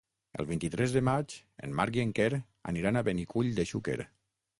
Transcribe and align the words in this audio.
El 0.43 0.45
vint-i-tres 0.51 0.95
de 0.95 1.03
maig 1.09 1.35
en 1.67 1.75
Marc 1.79 1.99
i 1.99 2.01
en 2.05 2.13
Quer 2.21 2.31
aniran 2.73 2.99
a 2.99 3.05
Benicull 3.11 3.53
de 3.61 3.67
Xúquer. 3.73 3.99